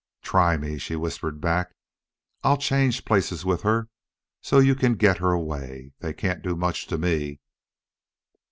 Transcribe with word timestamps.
"Try 0.23 0.57
me," 0.57 0.79
she 0.79 0.95
whispered 0.95 1.39
back. 1.39 1.75
"I'll 2.43 2.57
change 2.57 3.05
places 3.05 3.45
with 3.45 3.61
her 3.61 3.87
so 4.41 4.57
you 4.57 4.73
can 4.73 4.95
get 4.95 5.19
her 5.19 5.29
away. 5.31 5.93
They 5.99 6.11
can't 6.11 6.41
do 6.41 6.55
much 6.55 6.87
to 6.87 6.97
me." 6.97 7.39